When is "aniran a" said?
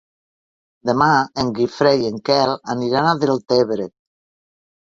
2.77-3.15